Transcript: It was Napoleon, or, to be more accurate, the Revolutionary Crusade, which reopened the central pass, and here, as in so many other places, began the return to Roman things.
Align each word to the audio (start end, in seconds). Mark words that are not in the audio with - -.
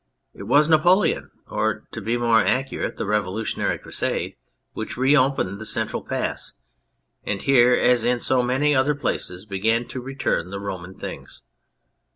It 0.33 0.47
was 0.47 0.67
Napoleon, 0.67 1.29
or, 1.47 1.83
to 1.91 2.01
be 2.01 2.17
more 2.17 2.43
accurate, 2.43 2.97
the 2.97 3.05
Revolutionary 3.05 3.77
Crusade, 3.77 4.35
which 4.73 4.97
reopened 4.97 5.59
the 5.59 5.65
central 5.67 6.01
pass, 6.01 6.53
and 7.23 7.39
here, 7.39 7.73
as 7.73 8.03
in 8.03 8.19
so 8.19 8.41
many 8.41 8.73
other 8.73 8.95
places, 8.95 9.45
began 9.45 9.85
the 9.87 9.99
return 9.99 10.49
to 10.49 10.57
Roman 10.59 10.95
things. 10.95 11.43